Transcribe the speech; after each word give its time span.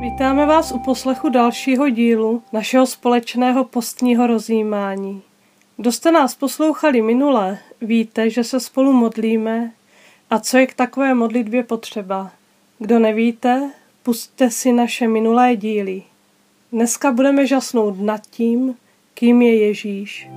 Vítáme 0.00 0.46
vás 0.46 0.72
u 0.72 0.78
poslechu 0.78 1.28
dalšího 1.28 1.88
dílu 1.88 2.42
našeho 2.52 2.86
společného 2.86 3.64
postního 3.64 4.26
rozjímání. 4.26 5.22
Kdo 5.76 5.92
jste 5.92 6.12
nás 6.12 6.34
poslouchali 6.34 7.02
minule, 7.02 7.58
víte, 7.80 8.30
že 8.30 8.44
se 8.44 8.60
spolu 8.60 8.92
modlíme 8.92 9.72
a 10.30 10.40
co 10.40 10.58
je 10.58 10.66
k 10.66 10.74
takové 10.74 11.14
modlitbě 11.14 11.62
potřeba. 11.62 12.30
Kdo 12.78 12.98
nevíte, 12.98 13.70
pustte 14.02 14.50
si 14.50 14.72
naše 14.72 15.08
minulé 15.08 15.56
díly. 15.56 16.02
Dneska 16.72 17.12
budeme 17.12 17.46
žasnout 17.46 18.00
nad 18.00 18.26
tím, 18.26 18.74
kým 19.14 19.42
je 19.42 19.66
Ježíš. 19.66 20.28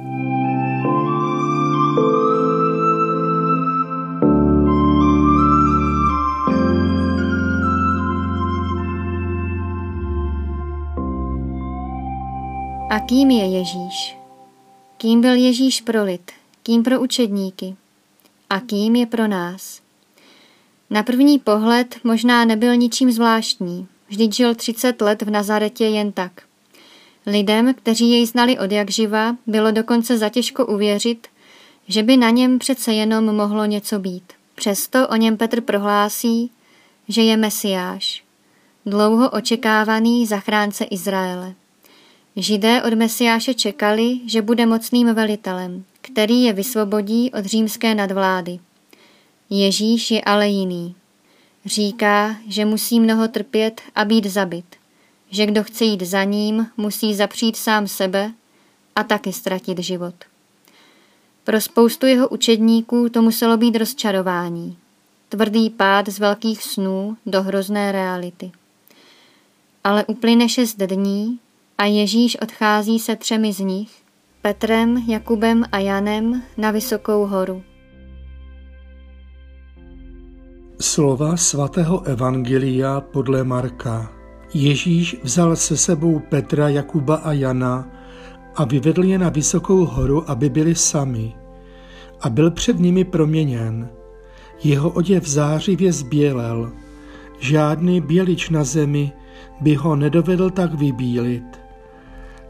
A 12.90 13.00
kým 13.00 13.32
je 13.32 13.46
Ježíš? 13.46 14.18
Kým 14.98 15.22
byl 15.22 15.34
Ježíš 15.34 15.82
pro 15.82 16.04
lid? 16.04 16.32
Kým 16.64 16.84
pro 16.84 17.02
učedníky? 17.02 17.76
A 18.50 18.60
kým 18.60 18.96
je 18.96 19.06
pro 19.06 19.28
nás? 19.28 19.82
Na 20.90 21.04
první 21.04 21.40
pohled 21.40 21.96
možná 22.04 22.46
nebyl 22.46 22.76
ničím 22.76 23.12
zvláštní. 23.12 23.88
Vždyť 24.08 24.36
žil 24.36 24.56
30 24.56 25.02
let 25.02 25.22
v 25.22 25.30
Nazaretě 25.30 25.86
jen 25.86 26.12
tak. 26.12 26.32
Lidem, 27.26 27.74
kteří 27.74 28.12
jej 28.12 28.26
znali 28.26 28.60
od 28.60 28.72
jak 28.72 28.90
živa, 28.90 29.36
bylo 29.48 29.72
dokonce 29.72 30.18
zatěžko 30.18 30.66
uvěřit, 30.66 31.28
že 31.88 32.04
by 32.04 32.18
na 32.18 32.30
něm 32.30 32.60
přece 32.60 32.94
jenom 32.94 33.36
mohlo 33.36 33.66
něco 33.66 34.00
být. 34.00 34.24
Přesto 34.56 35.08
o 35.08 35.16
něm 35.16 35.38
Petr 35.38 35.62
prohlásí, 35.62 36.52
že 37.08 37.22
je 37.22 37.38
Mesiáš, 37.38 38.24
dlouho 38.86 39.30
očekávaný 39.30 40.26
zachránce 40.26 40.84
Izraele. 40.84 41.54
Židé 42.36 42.84
od 42.84 42.94
Mesiáše 42.94 43.54
čekali, 43.54 44.20
že 44.26 44.42
bude 44.42 44.66
mocným 44.66 45.14
velitelem, 45.14 45.84
který 46.02 46.44
je 46.44 46.54
vysvobodí 46.54 47.32
od 47.32 47.46
římské 47.46 47.96
nadvlády. 47.96 48.60
Ježíš 49.50 50.12
je 50.12 50.22
ale 50.22 50.48
jiný. 50.48 50.96
Říká, 51.66 52.36
že 52.48 52.66
musí 52.66 53.00
mnoho 53.00 53.28
trpět 53.28 53.82
a 53.96 54.06
být 54.06 54.26
zabit, 54.26 54.66
že 55.30 55.46
kdo 55.46 55.64
chce 55.64 55.86
jít 55.86 56.02
za 56.02 56.24
ním, 56.24 56.68
musí 56.78 57.16
zapřít 57.16 57.56
sám 57.56 57.88
sebe 57.88 58.32
a 58.96 59.04
taky 59.04 59.34
ztratit 59.34 59.80
život. 59.80 60.16
Pro 61.44 61.62
spoustu 61.62 62.06
jeho 62.06 62.30
učedníků 62.30 63.10
to 63.10 63.22
muselo 63.22 63.58
být 63.58 63.76
rozčarování, 63.76 64.78
tvrdý 65.30 65.70
pád 65.70 66.10
z 66.10 66.20
velkých 66.20 66.64
snů 66.64 67.18
do 67.26 67.44
hrozné 67.44 67.92
reality. 67.92 68.52
Ale 69.84 70.06
uplyne 70.06 70.50
šest 70.50 70.78
dní 70.78 71.40
a 71.78 71.86
Ježíš 71.86 72.38
odchází 72.42 73.00
se 73.00 73.16
třemi 73.16 73.54
z 73.54 73.60
nich, 73.60 73.92
Petrem, 74.42 74.98
Jakubem 75.08 75.66
a 75.72 75.80
Janem, 75.80 76.44
na 76.58 76.72
vysokou 76.72 77.26
horu. 77.26 77.64
Slova 81.00 81.38
svatého 81.38 82.04
Evangelia 82.04 83.02
podle 83.02 83.44
Marka. 83.44 84.12
Ježíš 84.54 85.18
vzal 85.24 85.56
se 85.56 85.78
sebou 85.78 86.20
Petra, 86.20 86.70
Jakuba 86.70 87.16
a 87.16 87.32
Jana 87.32 87.88
a 88.56 88.66
vyvedl 88.66 89.04
je 89.04 89.18
na 89.18 89.30
vysokou 89.30 89.86
horu, 89.86 90.30
aby 90.30 90.50
byli 90.50 90.76
sami. 90.76 91.34
A 92.22 92.30
byl 92.30 92.52
před 92.52 92.80
nimi 92.80 93.04
proměněn. 93.04 93.90
Jeho 94.64 94.90
oděv 94.90 95.28
zářivě 95.28 95.94
zbělel. 95.94 96.72
Žádný 97.40 98.02
bělič 98.02 98.50
na 98.50 98.64
zemi 98.64 99.12
by 99.62 99.76
ho 99.76 99.96
nedovedl 99.96 100.50
tak 100.50 100.74
vybílit. 100.74 101.60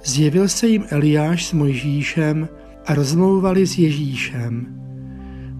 Zjevil 0.03 0.47
se 0.47 0.67
jim 0.67 0.85
Eliáš 0.89 1.45
s 1.45 1.53
Mojžíšem 1.53 2.49
a 2.85 2.93
rozmlouvali 2.93 3.67
s 3.67 3.77
Ježíšem. 3.77 4.79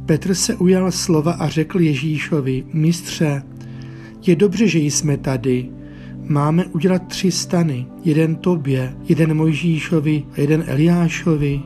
Petr 0.09 0.35
se 0.35 0.55
ujal 0.55 0.91
slova 0.91 1.31
a 1.31 1.49
řekl 1.49 1.81
Ježíšovi, 1.81 2.63
mistře, 2.73 3.43
je 4.27 4.35
dobře, 4.35 4.67
že 4.67 4.79
jsme 4.79 5.17
tady. 5.17 5.69
Máme 6.27 6.65
udělat 6.65 7.07
tři 7.07 7.31
stany, 7.31 7.85
jeden 8.05 8.35
tobě, 8.35 8.95
jeden 9.09 9.33
Mojžíšovi 9.33 10.23
a 10.37 10.41
jeden 10.41 10.63
Eliášovi. 10.67 11.61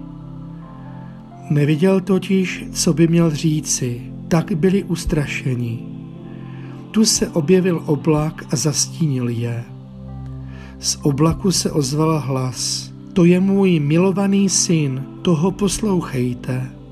Neviděl 1.50 2.02
totiž, 2.02 2.66
co 2.72 2.94
by 2.94 3.08
měl 3.08 3.32
říci, 3.32 4.02
tak 4.28 4.52
byli 4.52 4.84
ustrašeni. 4.84 5.80
Tu 6.92 7.06
se 7.06 7.30
objevil 7.30 7.84
oblak 7.86 8.46
a 8.54 8.56
zastínil 8.56 9.30
je. 9.30 9.64
Z 10.80 10.98
oblaku 11.02 11.52
se 11.52 11.72
ozval 11.72 12.20
hlas. 12.20 12.92
To 13.14 13.26
je 13.26 13.40
můj 13.40 13.80
milovaný 13.80 14.50
syn, 14.50 15.04
toho 15.22 15.52
poslouchejte. 15.52 16.83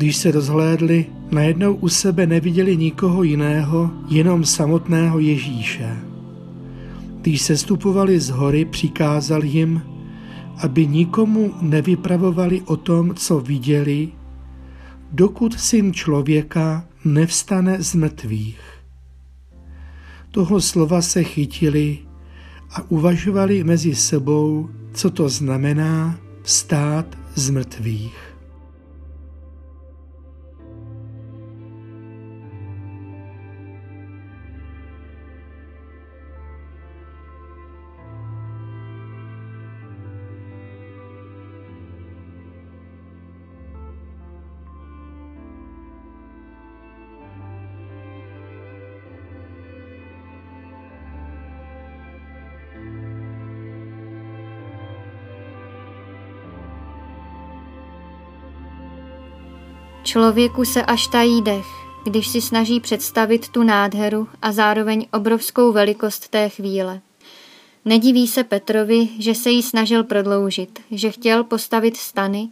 Když 0.00 0.16
se 0.16 0.30
rozhlédli, 0.30 1.06
najednou 1.30 1.74
u 1.74 1.88
sebe 1.88 2.26
neviděli 2.26 2.76
nikoho 2.76 3.22
jiného, 3.22 3.90
jenom 4.08 4.44
samotného 4.44 5.18
Ježíše. 5.18 5.96
Když 7.20 7.42
se 7.42 7.56
stupovali 7.56 8.20
z 8.20 8.30
hory, 8.30 8.64
přikázal 8.64 9.44
jim, 9.44 9.82
aby 10.56 10.86
nikomu 10.86 11.54
nevypravovali 11.60 12.62
o 12.62 12.76
tom, 12.76 13.14
co 13.14 13.40
viděli, 13.40 14.08
dokud 15.12 15.60
syn 15.60 15.92
člověka 15.92 16.84
nevstane 17.04 17.82
z 17.82 17.94
mrtvých. 17.94 18.60
Toho 20.30 20.60
slova 20.60 21.02
se 21.02 21.22
chytili 21.22 21.98
a 22.70 22.90
uvažovali 22.90 23.64
mezi 23.64 23.94
sebou, 23.94 24.68
co 24.94 25.10
to 25.10 25.28
znamená 25.28 26.18
vstát 26.42 27.18
z 27.34 27.50
mrtvých. 27.50 28.29
Člověku 60.02 60.64
se 60.64 60.82
až 60.82 61.06
tají 61.06 61.42
dech, 61.42 61.66
když 62.04 62.28
si 62.28 62.40
snaží 62.40 62.80
představit 62.80 63.48
tu 63.48 63.62
nádheru 63.62 64.28
a 64.42 64.52
zároveň 64.52 65.06
obrovskou 65.12 65.72
velikost 65.72 66.28
té 66.28 66.48
chvíle. 66.48 67.00
Nediví 67.84 68.26
se 68.28 68.44
Petrovi, 68.44 69.08
že 69.18 69.34
se 69.34 69.50
jí 69.50 69.62
snažil 69.62 70.04
prodloužit, 70.04 70.80
že 70.90 71.10
chtěl 71.10 71.44
postavit 71.44 71.96
stany 71.96 72.48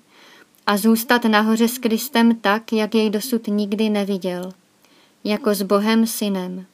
a 0.66 0.76
zůstat 0.76 1.24
nahoře 1.24 1.68
s 1.68 1.78
Kristem 1.78 2.36
tak, 2.36 2.72
jak 2.72 2.94
jej 2.94 3.10
dosud 3.10 3.46
nikdy 3.46 3.90
neviděl, 3.90 4.52
jako 5.24 5.54
s 5.54 5.62
Bohem 5.62 6.06
synem. 6.06 6.66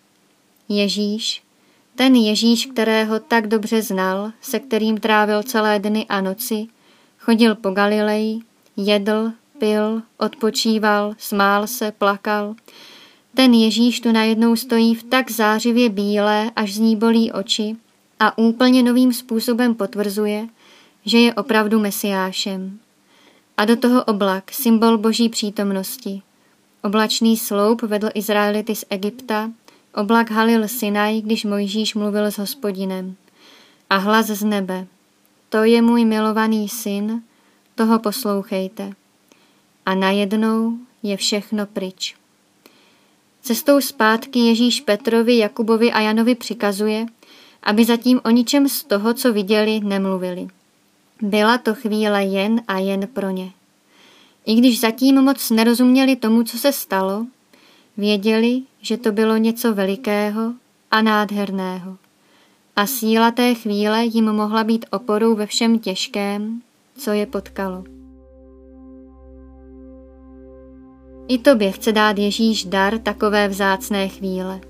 Ježíš, 0.69 1.43
ten 1.94 2.15
Ježíš, 2.15 2.67
kterého 2.67 3.20
tak 3.20 3.47
dobře 3.47 3.82
znal, 3.82 4.32
se 4.41 4.59
kterým 4.59 4.99
trávil 4.99 5.43
celé 5.43 5.79
dny 5.79 6.06
a 6.09 6.20
noci, 6.20 6.67
chodil 7.19 7.55
po 7.55 7.70
Galileji, 7.70 8.41
jedl, 8.77 9.32
pil, 9.59 10.03
odpočíval, 10.19 11.15
smál 11.19 11.67
se, 11.67 11.93
plakal. 11.93 12.55
Ten 13.35 13.55
Ježíš 13.55 14.01
tu 14.01 14.12
najednou 14.12 14.56
stojí 14.56 14.95
v 14.95 15.03
tak 15.03 15.31
zářivě 15.31 15.89
bílé, 15.89 16.51
až 16.56 16.75
z 16.75 16.79
ní 16.79 16.97
bolí 16.97 17.33
oči 17.33 17.77
a 18.21 18.39
úplně 18.39 18.83
novým 18.83 19.12
způsobem 19.12 19.75
potvrzuje, 19.75 20.49
že 21.05 21.19
je 21.19 21.35
opravdu 21.35 21.81
mesiášem. 21.81 22.79
A 23.56 23.65
do 23.65 23.77
toho 23.77 24.05
oblak, 24.05 24.53
symbol 24.53 24.99
boží 24.99 25.29
přítomnosti. 25.29 26.23
Oblačný 26.83 27.37
sloup 27.37 27.83
vedl 27.83 28.09
Izraelity 28.15 28.75
z 28.75 28.85
Egypta, 28.91 29.51
oblak 29.95 30.31
halil 30.31 30.69
Sinaj, 30.69 31.21
když 31.21 31.45
Mojžíš 31.45 31.95
mluvil 31.95 32.25
s 32.25 32.39
hospodinem. 32.39 33.17
A 33.91 33.97
hlas 33.97 34.27
z 34.27 34.45
nebe. 34.45 34.87
To 35.49 35.65
je 35.65 35.83
můj 35.83 36.05
milovaný 36.05 36.69
syn, 36.69 37.23
toho 37.75 37.99
poslouchejte 37.99 38.95
a 39.87 39.95
najednou 39.95 40.79
je 41.03 41.17
všechno 41.17 41.67
pryč. 41.67 42.15
Cestou 43.43 43.81
zpátky 43.81 44.39
Ježíš 44.39 44.81
Petrovi, 44.81 45.37
Jakubovi 45.37 45.93
a 45.93 46.01
Janovi 46.01 46.35
přikazuje, 46.35 47.07
aby 47.63 47.85
zatím 47.85 48.21
o 48.25 48.31
ničem 48.31 48.69
z 48.69 48.85
toho, 48.85 49.15
co 49.15 49.33
viděli, 49.33 49.81
nemluvili. 49.81 50.49
Byla 51.23 51.59
to 51.59 51.75
chvíle 51.75 52.25
jen 52.25 52.63
a 52.69 52.79
jen 52.79 53.07
pro 53.07 53.31
ně. 53.31 53.53
I 54.47 54.55
když 54.55 54.81
zatím 54.81 55.23
moc 55.23 55.51
nerozuměli 55.51 56.17
tomu, 56.17 56.43
co 56.43 56.59
se 56.59 56.73
stalo, 56.73 57.27
věděli, 57.97 58.63
že 58.81 58.97
to 58.97 59.13
bylo 59.13 59.37
něco 59.37 59.75
velikého 59.75 60.53
a 60.91 61.03
nádherného. 61.03 61.97
A 62.77 62.87
síla 62.87 63.31
té 63.31 63.55
chvíle 63.55 64.05
jim 64.05 64.33
mohla 64.33 64.65
být 64.65 64.87
oporou 64.91 65.35
ve 65.35 65.47
všem 65.47 65.79
těžkém, 65.79 66.63
co 66.99 67.11
je 67.11 67.27
potkalo. 67.27 67.94
I 71.29 71.38
tobě 71.38 71.73
chce 71.73 71.93
dát 71.93 72.19
Ježíš 72.19 72.65
dar 72.65 72.99
takové 72.99 73.49
vzácné 73.49 74.09
chvíle. 74.09 74.61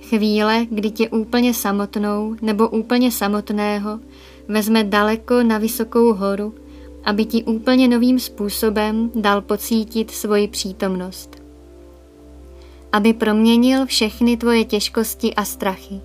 Chvíle, 0.00 0.66
kdy 0.70 0.90
tě 0.90 1.08
úplně 1.08 1.54
samotnou 1.54 2.36
nebo 2.42 2.68
úplně 2.68 3.12
samotného 3.12 4.00
vezme 4.48 4.84
daleko 4.84 5.42
na 5.42 5.58
vysokou 5.58 6.12
horu, 6.12 6.54
aby 7.04 7.24
ti 7.24 7.44
úplně 7.44 7.88
novým 7.88 8.18
způsobem 8.18 9.10
dal 9.14 9.40
pocítit 9.40 10.10
svoji 10.10 10.48
přítomnost. 10.48 11.42
Aby 12.92 13.12
proměnil 13.12 13.86
všechny 13.86 14.36
tvoje 14.36 14.64
těžkosti 14.64 15.34
a 15.34 15.44
strachy. 15.44 16.00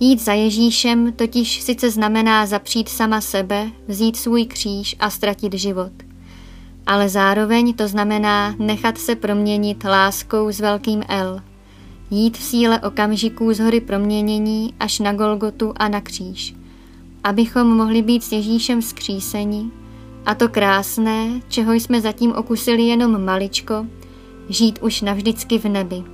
Jít 0.00 0.20
za 0.20 0.32
Ježíšem 0.32 1.12
totiž 1.12 1.62
sice 1.62 1.90
znamená 1.90 2.46
zapřít 2.46 2.88
sama 2.88 3.20
sebe, 3.20 3.70
vzít 3.88 4.16
svůj 4.16 4.46
kříž 4.46 4.96
a 4.98 5.10
ztratit 5.10 5.54
život. 5.54 6.09
Ale 6.90 7.08
zároveň 7.08 7.74
to 7.74 7.88
znamená 7.88 8.54
nechat 8.58 8.98
se 8.98 9.14
proměnit 9.14 9.84
láskou 9.84 10.52
s 10.52 10.60
velkým 10.60 11.02
L. 11.08 11.40
Jít 12.10 12.38
v 12.38 12.42
síle 12.42 12.80
okamžiků 12.80 13.52
z 13.52 13.58
hory 13.58 13.80
proměnění 13.80 14.74
až 14.80 14.98
na 14.98 15.12
Golgotu 15.12 15.72
a 15.76 15.88
na 15.88 16.00
kříž. 16.00 16.54
Abychom 17.24 17.76
mohli 17.76 18.02
být 18.02 18.24
s 18.24 18.32
Ježíšem 18.32 18.82
skříseni, 18.82 19.70
a 20.26 20.34
to 20.34 20.48
krásné, 20.48 21.40
čeho 21.48 21.72
jsme 21.72 22.00
zatím 22.00 22.32
okusili 22.32 22.82
jenom 22.82 23.24
maličko, 23.24 23.86
žít 24.48 24.78
už 24.82 25.00
navždycky 25.00 25.58
v 25.58 25.64
nebi. 25.64 26.04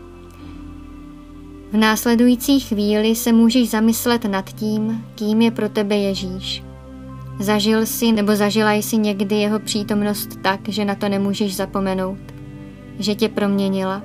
V 1.72 1.76
následující 1.76 2.60
chvíli 2.60 3.14
se 3.14 3.32
můžeš 3.32 3.70
zamyslet 3.70 4.24
nad 4.24 4.52
tím, 4.52 5.04
kým 5.14 5.42
je 5.42 5.50
pro 5.50 5.68
tebe 5.68 5.96
Ježíš. 5.96 6.65
Zažil 7.40 7.86
si 7.86 8.12
nebo 8.12 8.36
zažila 8.36 8.72
jsi 8.72 8.96
někdy 8.96 9.34
jeho 9.34 9.58
přítomnost 9.58 10.38
tak, 10.42 10.68
že 10.68 10.84
na 10.84 10.94
to 10.94 11.08
nemůžeš 11.08 11.56
zapomenout, 11.56 12.18
že 12.98 13.14
tě 13.14 13.28
proměnila. 13.28 14.02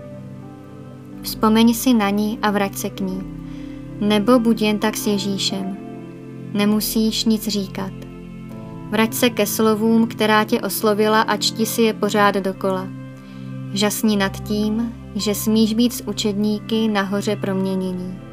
Vzpomeň 1.22 1.74
si 1.74 1.94
na 1.94 2.10
ní 2.10 2.40
a 2.42 2.52
vrať 2.52 2.76
se 2.76 2.90
k 2.90 3.00
ní. 3.00 3.24
Nebo 4.00 4.40
buď 4.40 4.62
jen 4.62 4.80
tak 4.80 4.98
s 4.98 5.08
Ježíšem. 5.08 5.78
Nemusíš 6.54 7.26
nic 7.26 7.48
říkat. 7.48 7.92
Vrať 8.90 9.14
se 9.14 9.30
ke 9.30 9.46
slovům, 9.46 10.08
která 10.08 10.44
tě 10.44 10.62
oslovila 10.62 11.22
a 11.22 11.38
čti 11.38 11.66
si 11.66 11.82
je 11.82 11.94
pořád 11.94 12.36
dokola. 12.36 12.88
Žasni 13.74 14.18
nad 14.18 14.44
tím, 14.44 14.94
že 15.16 15.36
smíš 15.36 15.74
být 15.74 15.94
s 15.94 16.04
učedníky 16.08 16.88
nahoře 16.88 17.36
proměnění. 17.36 18.31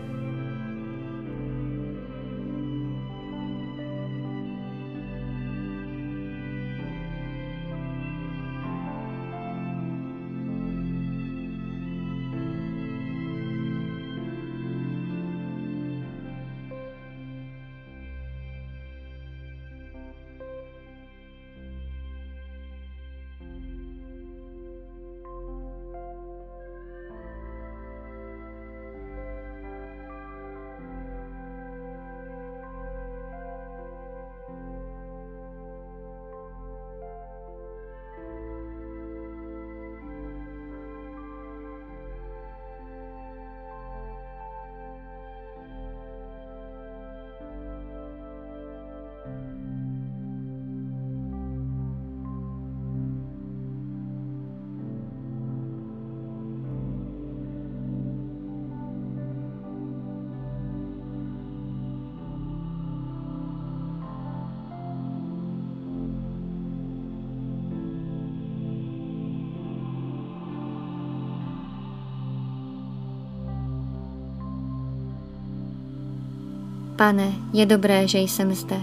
Pane, 76.98 77.32
je 77.52 77.66
dobré, 77.66 78.08
že 78.08 78.18
jsem 78.18 78.54
zde. 78.54 78.80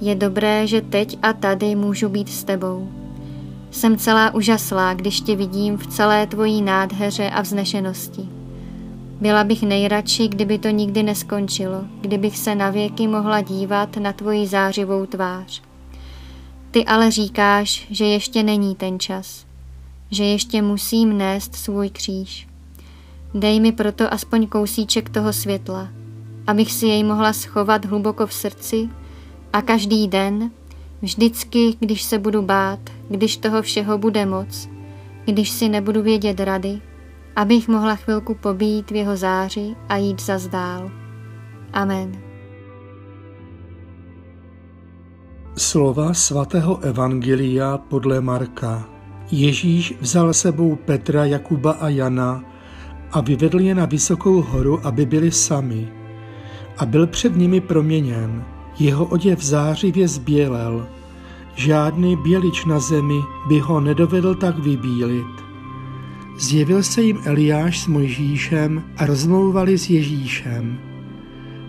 Je 0.00 0.14
dobré, 0.14 0.66
že 0.66 0.80
teď 0.80 1.18
a 1.22 1.32
tady 1.32 1.74
můžu 1.74 2.08
být 2.08 2.28
s 2.28 2.44
tebou. 2.44 2.88
Jsem 3.70 3.98
celá 3.98 4.34
úžaslá, 4.34 4.94
když 4.94 5.20
tě 5.20 5.36
vidím 5.36 5.76
v 5.76 5.86
celé 5.86 6.26
tvojí 6.26 6.62
nádheře 6.62 7.30
a 7.30 7.42
vznešenosti. 7.42 8.28
Byla 9.20 9.44
bych 9.44 9.62
nejradši, 9.62 10.28
kdyby 10.28 10.58
to 10.58 10.68
nikdy 10.68 11.02
neskončilo, 11.02 11.84
kdybych 12.00 12.38
se 12.38 12.54
navěky 12.54 13.08
mohla 13.08 13.40
dívat 13.40 13.96
na 13.96 14.12
tvoji 14.12 14.46
zářivou 14.46 15.06
tvář. 15.06 15.62
Ty 16.70 16.84
ale 16.84 17.10
říkáš, 17.10 17.86
že 17.90 18.04
ještě 18.04 18.42
není 18.42 18.74
ten 18.74 19.00
čas, 19.00 19.46
že 20.10 20.24
ještě 20.24 20.62
musím 20.62 21.18
nést 21.18 21.54
svůj 21.54 21.90
kříž. 21.90 22.48
Dej 23.34 23.60
mi 23.60 23.72
proto 23.72 24.12
aspoň 24.12 24.46
kousíček 24.46 25.10
toho 25.10 25.32
světla, 25.32 25.88
abych 26.46 26.72
si 26.72 26.86
jej 26.86 27.04
mohla 27.04 27.32
schovat 27.32 27.84
hluboko 27.84 28.26
v 28.26 28.32
srdci 28.32 28.88
a 29.52 29.62
každý 29.62 30.08
den, 30.08 30.50
vždycky, 31.02 31.76
když 31.80 32.02
se 32.02 32.18
budu 32.18 32.42
bát, 32.42 32.78
když 33.08 33.36
toho 33.36 33.62
všeho 33.62 33.98
bude 33.98 34.26
moc, 34.26 34.68
když 35.24 35.50
si 35.50 35.68
nebudu 35.68 36.02
vědět 36.02 36.40
rady, 36.40 36.80
abych 37.36 37.68
mohla 37.68 37.96
chvilku 37.96 38.34
pobít 38.34 38.90
v 38.90 38.94
jeho 38.94 39.16
záři 39.16 39.74
a 39.88 39.96
jít 39.96 40.22
za 40.22 40.38
zdál. 40.38 40.90
Amen. 41.72 42.12
Slova 45.56 46.14
svatého 46.14 46.80
Evangelia 46.80 47.78
podle 47.78 48.20
Marka. 48.20 48.88
Ježíš 49.30 49.94
vzal 50.00 50.34
sebou 50.34 50.76
Petra, 50.76 51.24
Jakuba 51.24 51.72
a 51.72 51.88
Jana 51.88 52.44
a 53.12 53.20
vyvedl 53.20 53.60
je 53.60 53.74
na 53.74 53.84
vysokou 53.84 54.42
horu, 54.42 54.86
aby 54.86 55.06
byli 55.06 55.30
sami 55.30 56.05
a 56.78 56.86
byl 56.86 57.06
před 57.06 57.36
nimi 57.36 57.60
proměněn. 57.60 58.44
Jeho 58.78 59.04
oděv 59.04 59.42
zářivě 59.42 60.08
zbělel. 60.08 60.86
Žádný 61.54 62.16
bělič 62.16 62.64
na 62.64 62.80
zemi 62.80 63.20
by 63.48 63.58
ho 63.58 63.80
nedovedl 63.80 64.34
tak 64.34 64.58
vybílit. 64.58 65.46
Zjevil 66.38 66.82
se 66.82 67.02
jim 67.02 67.18
Eliáš 67.24 67.80
s 67.80 67.86
Mojžíšem 67.86 68.82
a 68.96 69.06
rozmlouvali 69.06 69.78
s 69.78 69.90
Ježíšem. 69.90 70.78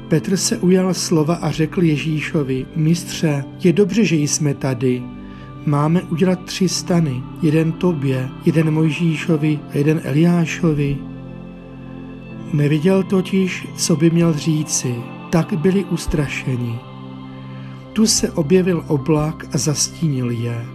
Petr 0.07 0.37
se 0.37 0.57
ujal 0.57 0.93
slova 0.93 1.35
a 1.35 1.51
řekl 1.51 1.83
Ježíšovi, 1.83 2.65
mistře, 2.75 3.43
je 3.63 3.73
dobře, 3.73 4.05
že 4.05 4.15
jsme 4.15 4.53
tady. 4.53 5.03
Máme 5.65 6.01
udělat 6.01 6.45
tři 6.45 6.69
stany, 6.69 7.23
jeden 7.41 7.71
tobě, 7.71 8.29
jeden 8.45 8.71
Mojžíšovi 8.71 9.59
a 9.73 9.77
jeden 9.77 10.01
Eliášovi. 10.03 10.97
Neviděl 12.53 13.03
totiž, 13.03 13.67
co 13.75 13.95
by 13.95 14.09
měl 14.09 14.33
říci, 14.33 14.95
tak 15.29 15.53
byli 15.53 15.85
ustrašeni. 15.85 16.79
Tu 17.93 18.07
se 18.07 18.31
objevil 18.31 18.83
oblak 18.87 19.45
a 19.53 19.57
zastínil 19.57 20.29
je. 20.29 20.65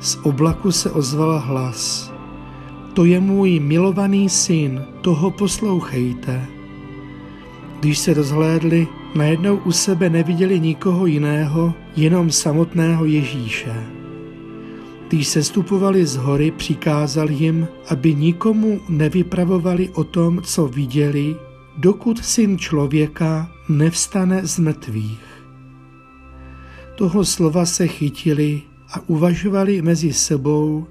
Z 0.00 0.18
oblaku 0.22 0.72
se 0.72 0.90
ozval 0.90 1.40
hlas. 1.40 2.12
To 2.94 3.04
je 3.04 3.20
můj 3.20 3.60
milovaný 3.60 4.28
syn, 4.28 4.84
toho 5.00 5.30
poslouchejte. 5.30 6.46
Když 7.80 7.98
se 7.98 8.14
rozhlédli, 8.14 8.88
najednou 9.14 9.56
u 9.56 9.72
sebe 9.72 10.10
neviděli 10.10 10.60
nikoho 10.60 11.06
jiného, 11.06 11.74
jenom 11.96 12.30
samotného 12.30 13.04
Ježíše. 13.04 13.97
Když 15.08 15.28
se 15.28 15.42
stupovali 15.42 16.06
z 16.06 16.16
hory, 16.16 16.50
přikázal 16.50 17.30
jim, 17.30 17.68
aby 17.88 18.14
nikomu 18.14 18.80
nevypravovali 18.88 19.88
o 19.88 20.04
tom, 20.04 20.42
co 20.42 20.68
viděli, 20.68 21.36
dokud 21.76 22.24
syn 22.24 22.58
člověka 22.58 23.50
nevstane 23.68 24.46
z 24.46 24.58
mrtvých. 24.58 25.20
Toho 26.94 27.24
slova 27.24 27.66
se 27.66 27.86
chytili 27.86 28.62
a 28.92 29.08
uvažovali 29.08 29.82
mezi 29.82 30.12
sebou, 30.12 30.86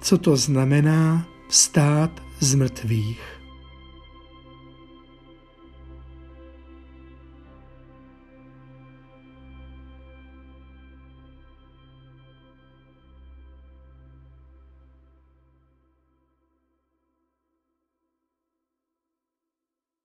co 0.00 0.18
to 0.18 0.36
znamená 0.36 1.26
vstát 1.48 2.22
z 2.40 2.54
mrtvých. 2.54 3.41